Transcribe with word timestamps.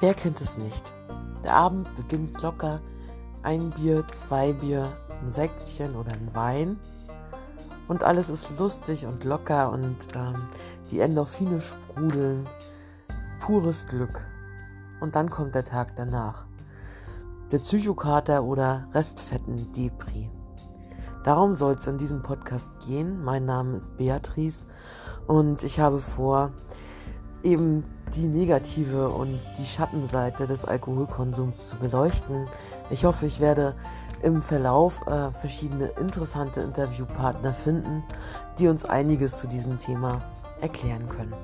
Wer 0.00 0.14
kennt 0.14 0.40
es 0.40 0.56
nicht? 0.56 0.94
Der 1.44 1.54
Abend 1.54 1.94
beginnt 1.94 2.40
locker. 2.40 2.80
Ein 3.42 3.68
Bier, 3.68 4.02
zwei 4.12 4.54
Bier, 4.54 4.88
ein 5.20 5.28
Säckchen 5.28 5.94
oder 5.94 6.12
ein 6.12 6.30
Wein. 6.32 6.78
Und 7.86 8.02
alles 8.02 8.30
ist 8.30 8.58
lustig 8.58 9.04
und 9.04 9.24
locker 9.24 9.70
und 9.70 10.08
ähm, 10.14 10.48
die 10.90 11.00
Endorphine 11.00 11.60
sprudeln. 11.60 12.48
Pures 13.40 13.86
Glück. 13.88 14.22
Und 15.00 15.16
dann 15.16 15.28
kommt 15.28 15.54
der 15.54 15.64
Tag 15.64 15.96
danach. 15.96 16.46
Der 17.52 17.58
Psychokater 17.58 18.42
oder 18.42 18.88
Restfetten-Depri. 18.94 20.30
Darum 21.24 21.52
soll 21.52 21.74
es 21.74 21.86
in 21.86 21.98
diesem 21.98 22.22
Podcast 22.22 22.72
gehen. 22.86 23.22
Mein 23.22 23.44
Name 23.44 23.76
ist 23.76 23.98
Beatrice 23.98 24.66
und 25.26 25.62
ich 25.62 25.78
habe 25.78 25.98
vor, 25.98 26.52
eben 27.42 27.84
die 28.14 28.26
negative 28.26 29.08
und 29.08 29.40
die 29.58 29.66
Schattenseite 29.66 30.46
des 30.46 30.64
Alkoholkonsums 30.64 31.68
zu 31.68 31.76
beleuchten. 31.76 32.46
Ich 32.90 33.04
hoffe, 33.04 33.26
ich 33.26 33.40
werde 33.40 33.74
im 34.22 34.42
Verlauf 34.42 35.00
äh, 35.06 35.30
verschiedene 35.32 35.86
interessante 36.00 36.60
Interviewpartner 36.60 37.54
finden, 37.54 38.02
die 38.58 38.68
uns 38.68 38.84
einiges 38.84 39.38
zu 39.38 39.46
diesem 39.46 39.78
Thema 39.78 40.22
erklären 40.60 41.08
können. 41.08 41.34